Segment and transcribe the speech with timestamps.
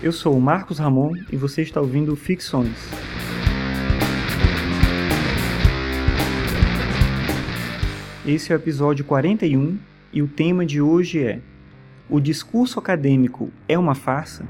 [0.00, 2.88] Eu sou o Marcos Ramon e você está ouvindo Ficções.
[8.24, 9.76] Esse é o episódio 41
[10.12, 11.40] e o tema de hoje é:
[12.08, 14.46] O discurso acadêmico é uma farsa?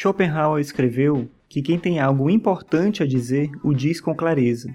[0.00, 4.70] Schopenhauer escreveu que quem tem algo importante a dizer o diz com clareza.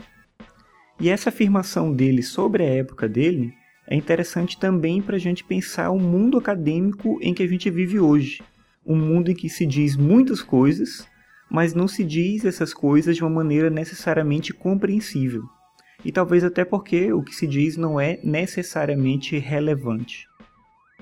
[0.99, 3.54] E essa afirmação dele sobre a época dele
[3.88, 8.02] é interessante também para a gente pensar o mundo acadêmico em que a gente vive
[8.02, 8.44] hoje.
[8.86, 11.08] Um mundo em que se diz muitas coisas,
[11.49, 15.44] mas não se diz essas coisas de uma maneira necessariamente compreensível.
[16.04, 20.27] E talvez até porque o que se diz não é necessariamente relevante.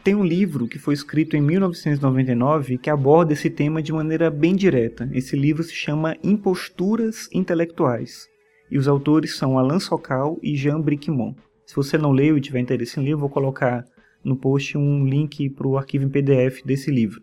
[0.03, 4.55] Tem um livro que foi escrito em 1999 que aborda esse tema de maneira bem
[4.55, 5.08] direta.
[5.13, 8.27] Esse livro se chama Imposturas Intelectuais.
[8.71, 11.38] E os autores são Alain Sokal e Jean Bricmont.
[11.67, 13.85] Se você não leu e tiver interesse em ler, vou colocar
[14.23, 17.21] no post um link para o arquivo em PDF desse livro.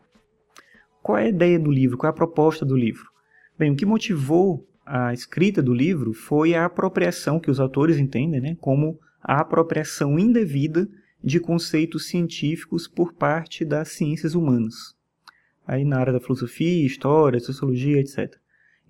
[1.02, 1.98] Qual é a ideia do livro?
[1.98, 3.06] Qual é a proposta do livro?
[3.58, 8.40] Bem, o que motivou a escrita do livro foi a apropriação que os autores entendem
[8.40, 10.88] né, como a apropriação indevida
[11.22, 14.94] de conceitos científicos por parte das ciências humanas.
[15.66, 18.36] Aí na área da filosofia, história, sociologia, etc.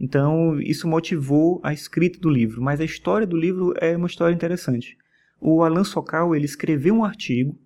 [0.00, 4.34] Então, isso motivou a escrita do livro, mas a história do livro é uma história
[4.34, 4.96] interessante.
[5.40, 7.58] O Alan Sokal, ele escreveu um artigo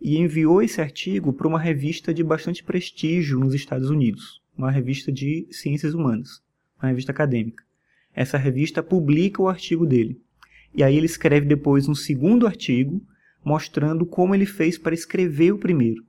[0.00, 5.10] e enviou esse artigo para uma revista de bastante prestígio nos Estados Unidos, uma revista
[5.10, 6.40] de ciências humanas,
[6.80, 7.64] uma revista acadêmica.
[8.14, 10.20] Essa revista publica o artigo dele.
[10.74, 13.02] E aí ele escreve depois um segundo artigo
[13.44, 16.04] mostrando como ele fez para escrever o primeiro.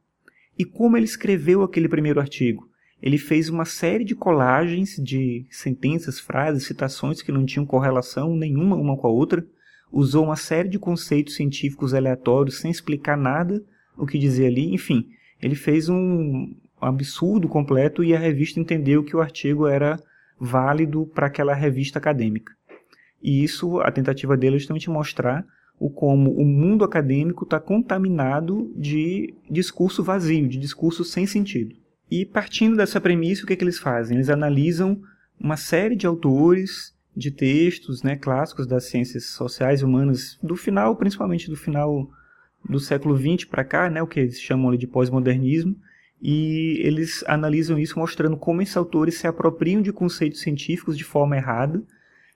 [0.58, 2.70] E como ele escreveu aquele primeiro artigo?
[3.02, 8.76] Ele fez uma série de colagens de sentenças, frases, citações que não tinham correlação nenhuma
[8.76, 9.46] uma com a outra,
[9.92, 13.64] usou uma série de conceitos científicos aleatórios sem explicar nada
[13.98, 15.10] o que dizer ali, enfim,
[15.42, 20.00] ele fez um absurdo completo e a revista entendeu que o artigo era
[20.40, 22.54] válido para aquela revista acadêmica.
[23.22, 25.46] E isso, a tentativa dele é justamente mostrar
[25.82, 31.76] o como o mundo acadêmico está contaminado de discurso vazio, de discurso sem sentido.
[32.10, 34.16] E partindo dessa premissa, o que, é que eles fazem?
[34.16, 35.02] Eles analisam
[35.40, 40.96] uma série de autores, de textos né, clássicos das ciências sociais e humanas, do final,
[40.96, 42.08] principalmente do final
[42.70, 45.76] do século XX para cá, né, o que eles chamam de pós-modernismo,
[46.22, 51.36] e eles analisam isso mostrando como esses autores se apropriam de conceitos científicos de forma
[51.36, 51.82] errada,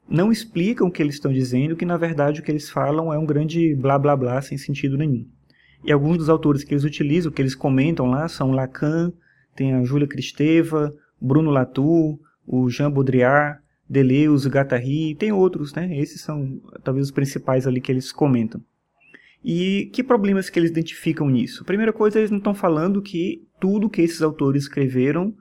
[0.10, 3.18] não explicam o que eles estão dizendo, que na verdade o que eles falam é
[3.18, 5.26] um grande blá blá blá sem sentido nenhum.
[5.84, 9.12] E alguns dos autores que eles utilizam, que eles comentam lá, são Lacan,
[9.56, 15.98] tem a Júlia Cristeva, Bruno Latour, o Jean Baudrillard, Deleuze, Guattari, tem outros, né?
[15.98, 18.62] Esses são talvez os principais ali que eles comentam.
[19.44, 21.64] E que problemas que eles identificam nisso?
[21.64, 25.36] Primeira coisa, eles não estão falando que tudo que esses autores escreveram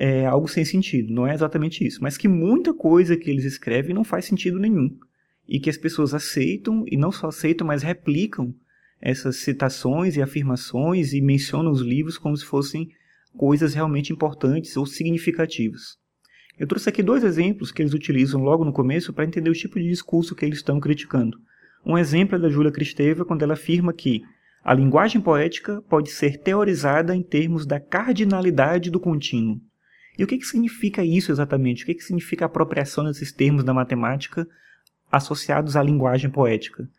[0.00, 1.12] é algo sem sentido.
[1.12, 1.98] Não é exatamente isso.
[2.00, 4.96] Mas que muita coisa que eles escrevem não faz sentido nenhum.
[5.46, 8.54] E que as pessoas aceitam, e não só aceitam, mas replicam
[9.00, 12.88] essas citações e afirmações e mencionam os livros como se fossem
[13.36, 15.96] coisas realmente importantes ou significativas.
[16.56, 19.80] Eu trouxe aqui dois exemplos que eles utilizam logo no começo para entender o tipo
[19.80, 21.38] de discurso que eles estão criticando.
[21.84, 24.22] Um exemplo é da Júlia Kristeva, quando ela afirma que
[24.62, 29.60] a linguagem poética pode ser teorizada em termos da cardinalidade do contínuo.
[30.18, 31.84] E o que, que significa isso exatamente?
[31.84, 34.48] O que, que significa a apropriação desses termos da matemática
[35.12, 36.90] associados à linguagem poética?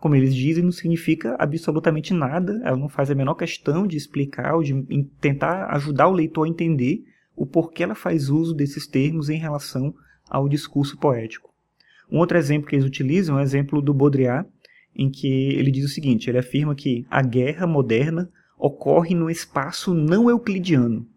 [0.00, 4.56] Como eles dizem, não significa absolutamente nada, ela não faz a menor questão de explicar
[4.56, 4.74] ou de
[5.20, 7.04] tentar ajudar o leitor a entender
[7.36, 9.94] o porquê ela faz uso desses termos em relação
[10.28, 11.54] ao discurso poético.
[12.10, 14.48] Um outro exemplo que eles utilizam é o exemplo do Baudrillard,
[14.96, 18.28] em que ele diz o seguinte: ele afirma que a guerra moderna
[18.58, 21.08] ocorre no espaço não euclidiano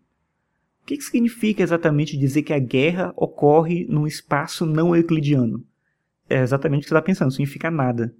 [0.87, 5.61] que, que significa exatamente dizer que a guerra ocorre num espaço não euclidiano?
[6.29, 8.15] É exatamente o que você está pensando, significa nada.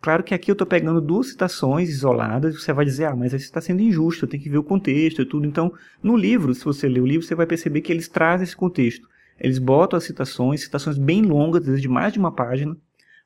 [0.00, 3.44] Claro que aqui eu estou pegando duas citações isoladas, você vai dizer, ah, mas isso
[3.44, 5.46] está sendo injusto, tem que ver o contexto e tudo.
[5.46, 5.72] Então,
[6.02, 9.08] no livro, se você ler o livro, você vai perceber que eles trazem esse contexto.
[9.38, 12.76] Eles botam as citações, citações bem longas, às vezes de mais de uma página,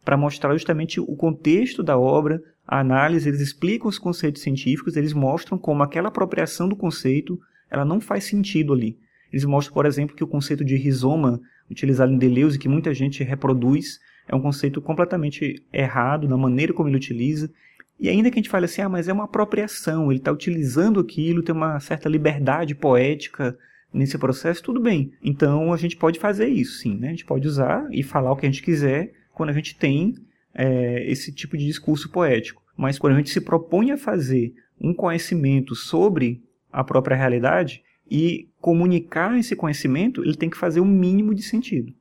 [0.05, 5.15] para mostrar justamente o contexto da obra, a análise, eles explicam os conceitos científicos, eles
[5.15, 7.39] mostram como aquela apropriação do conceito
[7.73, 8.99] ela não faz sentido ali.
[9.33, 11.41] Eles mostram, por exemplo, que o conceito de rizoma,
[11.71, 13.99] utilizado em Deleuze, que muita gente reproduz,
[14.29, 17.51] é um conceito completamente errado na maneira como ele utiliza.
[17.99, 21.01] E ainda que a gente fale assim, ah, mas é uma apropriação, ele está utilizando
[21.01, 23.57] aquilo, tem uma certa liberdade poética
[23.93, 25.13] nesse processo, tudo bem.
[25.23, 27.09] Então a gente pode fazer isso, sim, né?
[27.09, 30.15] A gente pode usar e falar o que a gente quiser quando a gente tem
[30.55, 32.63] é, esse tipo de discurso poético.
[32.77, 36.43] Mas quando a gente se propõe a fazer um conhecimento sobre
[36.73, 41.93] a própria realidade e comunicar esse conhecimento, ele tem que fazer o mínimo de sentido.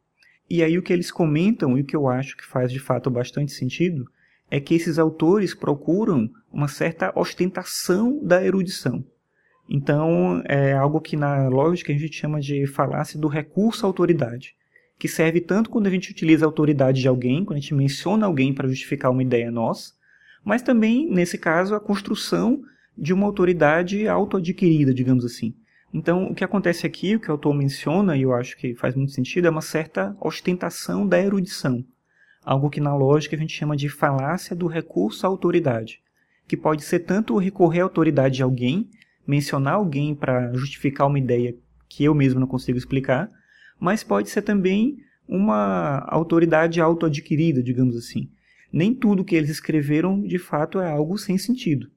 [0.50, 3.10] E aí o que eles comentam, e o que eu acho que faz de fato
[3.10, 4.06] bastante sentido,
[4.50, 9.04] é que esses autores procuram uma certa ostentação da erudição.
[9.70, 14.54] Então, é algo que na lógica a gente chama de falácia do recurso à autoridade,
[15.00, 18.26] que serve tanto quando a gente utiliza a autoridade de alguém, quando a gente menciona
[18.26, 19.94] alguém para justificar uma ideia nossa,
[20.44, 22.62] mas também, nesse caso, a construção
[23.02, 25.56] de uma autoridade autoadquirida, digamos assim.
[25.92, 28.94] Então, o que acontece aqui, o que o autor menciona, e eu acho que faz
[28.94, 31.84] muito sentido, é uma certa ostentação da erudição.
[32.46, 36.00] Algo que na lógica a gente chama de falácia do recurso à autoridade,
[36.48, 38.88] que pode ser tanto recorrer à autoridade de alguém,
[39.26, 41.56] mencionar alguém para justificar uma ideia
[41.90, 43.28] que eu mesmo não consigo explicar,
[43.80, 48.30] mas pode ser também uma autoridade autoadquirida, digamos assim.
[48.72, 51.90] Nem tudo que eles escreveram de fato é algo sem sentido.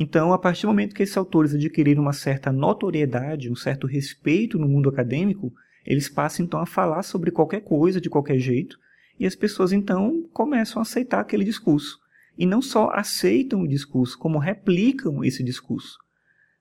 [0.00, 4.56] Então, a partir do momento que esses autores adquiriram uma certa notoriedade, um certo respeito
[4.56, 5.52] no mundo acadêmico,
[5.84, 8.78] eles passam então a falar sobre qualquer coisa de qualquer jeito,
[9.18, 11.98] e as pessoas então começam a aceitar aquele discurso.
[12.38, 15.98] E não só aceitam o discurso, como replicam esse discurso.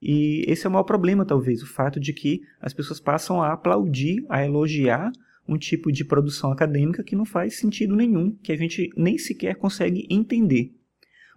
[0.01, 3.53] E esse é o maior problema, talvez, o fato de que as pessoas passam a
[3.53, 5.11] aplaudir, a elogiar
[5.47, 9.55] um tipo de produção acadêmica que não faz sentido nenhum, que a gente nem sequer
[9.55, 10.76] consegue entender.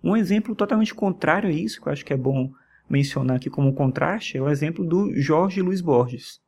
[0.02, 2.50] Um exemplo totalmente contrário a isso, que eu acho que é bom
[2.88, 6.40] mencionar aqui como contraste, é o exemplo do Jorge Luiz Borges.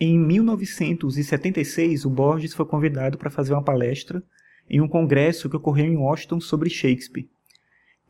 [0.00, 4.22] Em 1976, o Borges foi convidado para fazer uma palestra
[4.70, 7.28] em um congresso que ocorreu em Washington sobre Shakespeare.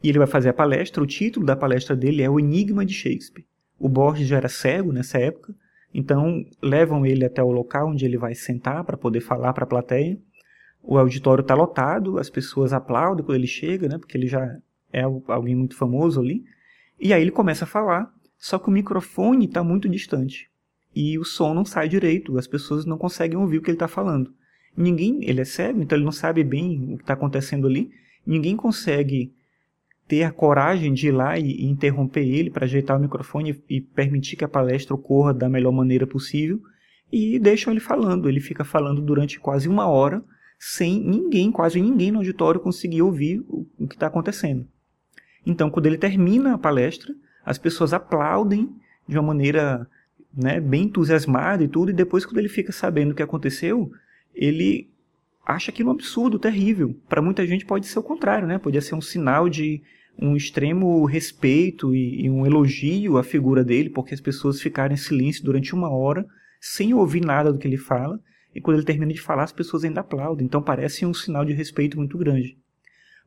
[0.03, 2.95] E ele vai fazer a palestra, o título da palestra dele é O Enigma de
[2.95, 3.47] Shakespeare.
[3.79, 5.55] O Borges já era cego nessa época,
[5.93, 9.69] então levam ele até o local onde ele vai sentar para poder falar para a
[9.69, 10.19] plateia.
[10.83, 14.59] O auditório está lotado, as pessoas aplaudem quando ele chega, né, porque ele já
[14.93, 16.45] é alguém muito famoso ali.
[17.01, 20.51] E aí ele começa a falar, só que o microfone está muito distante.
[20.95, 23.89] E o som não sai direito, as pessoas não conseguem ouvir o que ele está
[23.89, 24.33] falando.
[24.77, 27.91] Ninguém, ele é cego, então ele não sabe bem o que está acontecendo ali.
[28.27, 29.33] Ninguém consegue
[30.07, 33.77] ter a coragem de ir lá e, e interromper ele para ajeitar o microfone e,
[33.77, 36.61] e permitir que a palestra ocorra da melhor maneira possível.
[37.13, 38.29] E deixam ele falando.
[38.29, 40.23] Ele fica falando durante quase uma hora
[40.59, 44.67] sem ninguém, quase ninguém no auditório conseguir ouvir o, o que está acontecendo.
[45.49, 48.69] Então, quando ele termina a palestra, as pessoas aplaudem
[49.09, 49.89] de uma maneira
[50.37, 53.91] né, bem entusiasmada e tudo, e depois, quando ele fica sabendo o que aconteceu,
[54.35, 54.91] ele
[55.47, 56.95] acha aquilo um absurdo, terrível.
[57.09, 58.59] Para muita gente pode ser o contrário, né?
[58.59, 59.81] Podia ser um sinal de
[60.19, 64.99] um extremo respeito e, e, um elogio à figura dele, porque as pessoas ficaram em
[64.99, 66.27] silêncio durante uma hora,
[66.61, 68.21] sem ouvir nada do que ele fala,
[68.55, 70.45] e quando ele termina de falar, as pessoas ainda aplaudem.
[70.45, 72.59] Então parece um sinal de respeito muito grande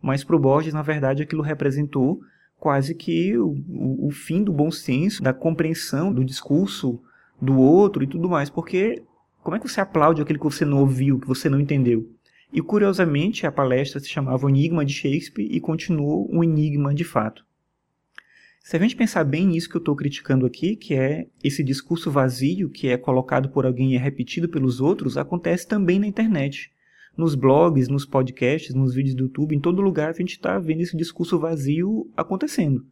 [0.01, 2.21] mas para o Borges, na verdade, aquilo representou
[2.59, 7.01] quase que o, o, o, fim do bom senso, da compreensão do discurso
[7.42, 9.03] do outro e tudo mais, porque
[9.44, 12.09] como é que você aplaude aquilo que você não ouviu, que você não entendeu?
[12.53, 17.03] E curiosamente, a palestra se chamava o Enigma de Shakespeare e continuou um enigma de
[17.03, 17.46] fato.
[18.62, 22.12] Se a gente pensar bem nisso que eu estou criticando aqui, que é esse discurso
[22.12, 26.72] vazio que é colocado por alguém e é repetido pelos outros, acontece também na internet
[27.18, 30.82] nos blogs, nos podcasts, nos vídeos do YouTube, em todo lugar a gente está vendo
[30.82, 32.86] esse discurso vazio acontecendo.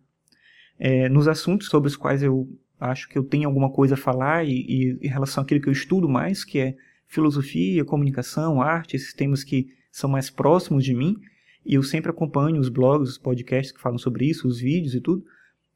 [0.78, 2.48] É, nos assuntos sobre os quais eu
[2.80, 5.74] acho que eu tenho alguma coisa a falar e, e em relação àquilo que eu
[5.74, 6.76] estudo mais, que é
[7.08, 11.18] filosofia, comunicação, arte, esses temas que são mais próximos de mim,
[11.66, 15.02] e eu sempre acompanho os blogs, os podcasts que falam sobre isso, os vídeos e
[15.02, 15.26] tudo,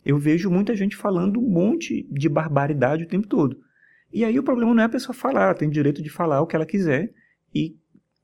[0.06, 3.58] eu vejo muita gente falando um monte de barbaridade o tempo todo.
[4.12, 6.48] E aí o problema não é a pessoa falar, ela tem direito de falar o
[6.48, 7.12] que ela quiser,
[7.54, 7.76] e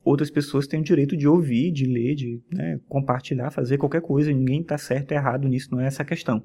[0.09, 4.31] outras pessoas têm o direito de ouvir, de ler, de né, compartilhar, fazer qualquer coisa.
[4.31, 6.43] Ninguém está certo ou errado nisso, não é essa a questão.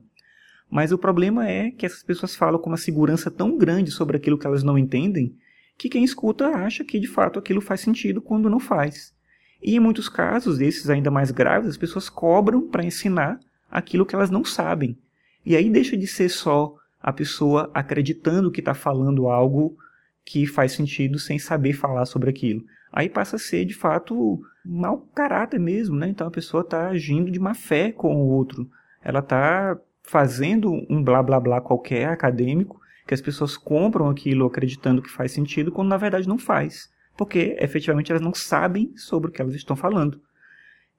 [0.71, 4.39] Mas o problema é que essas pessoas falam com uma segurança tão grande sobre aquilo
[4.39, 5.35] que elas não entendem,
[5.79, 9.15] que quem escuta acha que de fato aquilo faz sentido quando não faz.
[9.63, 13.41] E em muitos casos, desses ainda mais graves, as pessoas cobram para ensinar
[13.71, 14.99] aquilo que elas não sabem.
[15.45, 19.77] E aí deixa de ser só a pessoa acreditando que está falando algo
[20.25, 22.65] que faz sentido sem saber falar sobre aquilo
[22.95, 26.09] aí passa a ser de fato mau caráter mesmo, né?
[26.09, 28.71] Então a pessoa está agindo de má fé com o outro.
[29.03, 35.03] Ela está fazendo um blá blá blá qualquer acadêmico que as pessoas compram aquilo acreditando
[35.03, 36.93] que faz sentido, quando na verdade não faz.
[37.17, 40.21] porque efetivamente elas não sabem sobre o que elas estão falando.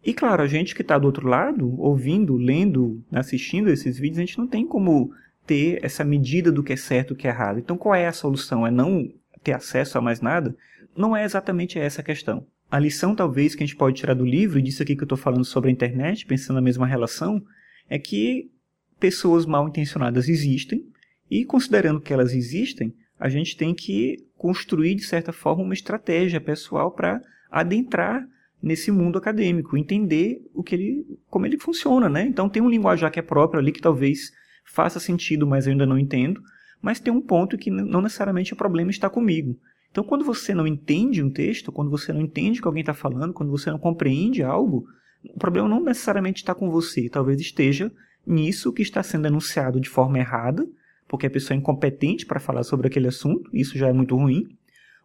[0.02, 4.22] E claro, a gente que está do outro lado, ouvindo, lendo, assistindo esses vídeos, a
[4.22, 5.12] gente não tem como
[5.46, 7.60] ter essa medida do que é certo e o que é errado.
[7.60, 8.66] Então qual é a solução?
[8.66, 9.12] É não
[9.44, 10.56] ter acesso a mais nada?
[10.96, 12.46] Não é exatamente essa a questão.
[12.70, 15.06] A lição, talvez, que a gente pode tirar do livro, e disso aqui que eu
[15.06, 17.44] estou falando sobre a internet, pensando na mesma relação,
[17.88, 18.50] é que
[19.00, 20.84] pessoas mal intencionadas existem,
[21.30, 26.42] e considerando que elas existem, a gente tem que construir, de certa forma, uma estratégia
[26.42, 27.22] pessoal para
[27.52, 28.28] adentrar
[28.62, 32.26] nesse mundo acadêmico, entender o que ele, como ele funciona, né?
[32.26, 34.32] Então tem um linguajar que é próprio ali que talvez
[34.66, 36.42] faça sentido, mas eu ainda não entendo,
[36.82, 39.58] mas tem um ponto que não necessariamente o problema está comigo.
[39.92, 42.94] Então, quando você não entende um texto, quando você não entende o que alguém está
[42.94, 44.86] falando, quando você não compreende algo,
[45.24, 47.92] o problema não necessariamente está com você, talvez esteja
[48.28, 50.68] nisso que está sendo anunciado de forma errada,
[51.08, 54.48] porque a pessoa é incompetente para falar sobre aquele assunto, isso já é muito ruim.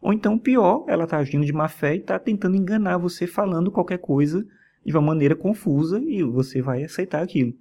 [0.00, 3.70] Ou então, pior, ela está agindo de má fé e está tentando enganar você falando
[3.70, 4.46] qualquer coisa
[4.84, 7.52] de uma maneira confusa e você vai aceitar aquilo.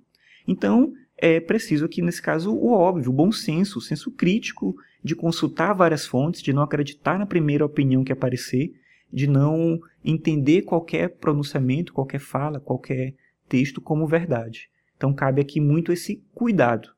[0.48, 5.16] Então, é preciso aqui, nesse caso, o óbvio, o bom senso, o senso crítico de
[5.16, 8.74] consultar várias fontes, de não acreditar na primeira opinião que aparecer,
[9.12, 13.16] de não entender qualquer pronunciamento, qualquer fala, qualquer
[13.48, 14.70] texto como verdade.
[14.96, 16.90] Então cabe aqui muito esse cuidado.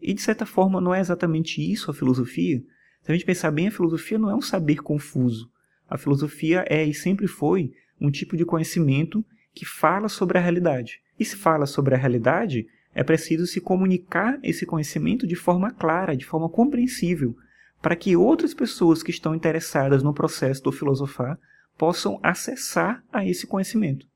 [0.00, 2.62] E de certa forma não é exatamente isso a filosofia.
[3.02, 5.50] Se a gente pensar bem, a filosofia não é um saber confuso.
[5.88, 11.00] A filosofia é e sempre foi um tipo de conhecimento que fala sobre a realidade.
[11.18, 16.16] E se fala sobre a realidade, é preciso se comunicar esse conhecimento de forma clara,
[16.16, 17.36] de forma compreensível,
[17.82, 21.38] para que outras pessoas que estão interessadas no processo do filosofar
[21.76, 24.06] possam acessar a esse conhecimento.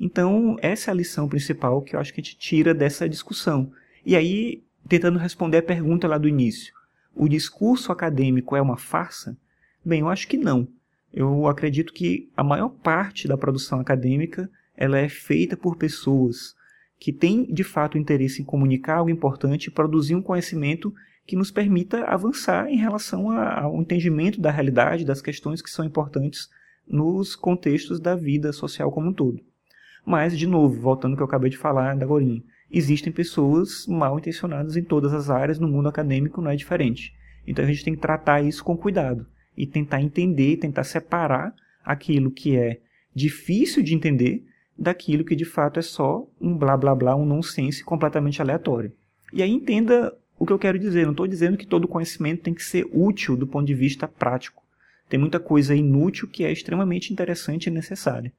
[0.00, 3.70] Então, essa é a lição principal que eu acho que a gente tira dessa discussão.
[4.04, 6.74] E aí, tentando responder a pergunta lá do início,
[7.14, 9.36] o discurso acadêmico é uma farsa?
[9.84, 10.66] Bem, eu acho que não.
[11.12, 16.56] Eu acredito que a maior parte da produção acadêmica ela é feita por pessoas
[17.02, 20.94] que tem de fato interesse em comunicar algo importante produzir um conhecimento
[21.26, 26.48] que nos permita avançar em relação ao entendimento da realidade, das questões que são importantes
[26.86, 29.40] nos contextos da vida social como um todo.
[30.06, 32.40] Mas, de novo, voltando ao que eu acabei de falar da Gorinha,
[32.70, 37.12] existem pessoas mal intencionadas em todas as áreas, no mundo acadêmico não é diferente.
[37.44, 41.52] Então a gente tem que tratar isso com cuidado e tentar entender, tentar separar
[41.84, 42.78] aquilo que é
[43.12, 44.46] difícil de entender
[44.78, 48.92] daquilo que de fato é só um blá blá blá, um nonsense completamente aleatório.
[49.32, 51.04] E aí entenda o que eu quero dizer.
[51.04, 54.62] Não estou dizendo que todo conhecimento tem que ser útil do ponto de vista prático.
[55.08, 58.32] Tem muita coisa inútil que é extremamente interessante e necessária.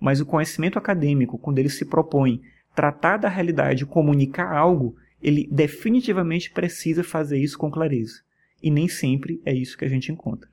[0.00, 2.40] Mas o conhecimento acadêmico, quando ele se propõe
[2.74, 8.20] tratar da realidade, comunicar algo, ele definitivamente precisa fazer isso com clareza.
[8.62, 10.48] E nem sempre é isso que a gente encontra.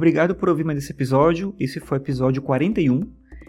[0.00, 1.54] Obrigado por ouvir mais esse episódio.
[1.60, 3.02] Esse foi o episódio 41.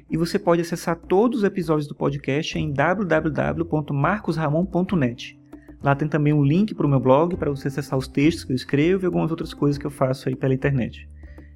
[0.10, 5.39] E você pode acessar todos os episódios do podcast em www.marcosramon.net.
[5.81, 8.51] Lá tem também um link para o meu blog para você acessar os textos que
[8.51, 11.08] eu escrevo e algumas outras coisas que eu faço aí pela internet.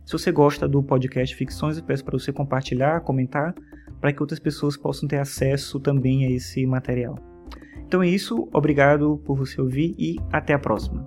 [0.06, 3.54] Se você gosta do podcast Ficções, eu peço para você compartilhar, comentar,
[4.00, 7.20] para que outras pessoas possam ter acesso também a esse material.
[7.86, 11.04] Então é isso, obrigado por você ouvir e até a próxima.